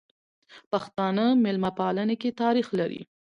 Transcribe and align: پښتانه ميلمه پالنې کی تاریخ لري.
پښتانه 0.71 1.25
ميلمه 1.43 1.71
پالنې 1.77 2.15
کی 2.21 2.29
تاریخ 2.41 2.67
لري. 2.79 3.01